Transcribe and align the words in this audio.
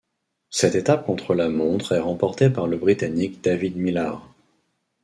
Cette 0.49 0.73
étape 0.73 1.05
contre-la-montre 1.05 1.91
est 1.91 1.99
remportée 1.99 2.49
par 2.49 2.65
le 2.65 2.75
Britannique 2.75 3.43
David 3.43 3.77
Millar. 3.77 4.27